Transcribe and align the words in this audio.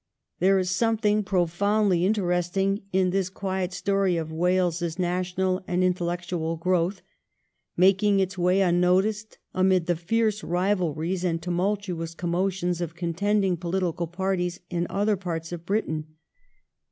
There 0.39 0.57
is 0.57 0.71
something 0.71 1.21
profoundly 1.23 2.07
interesting 2.07 2.81
in 2.91 3.11
this 3.11 3.29
quiet 3.29 3.71
story 3.71 4.17
of 4.17 4.31
Wales's 4.31 4.97
national 4.97 5.61
and 5.67 5.83
intellectual 5.83 6.57
growth 6.57 7.03
making 7.77 8.19
its 8.19 8.35
way 8.35 8.61
unnoticed 8.61 9.37
amid 9.53 9.85
the 9.85 9.95
fierce 9.95 10.43
rivalries 10.43 11.23
and 11.23 11.39
tumultuous 11.39 12.15
commotions 12.15 12.81
of 12.81 12.95
contending 12.95 13.57
political 13.57 14.07
parties 14.07 14.59
in 14.71 14.87
other 14.89 15.15
parts 15.15 15.51
of 15.51 15.67
Britain. 15.67 16.07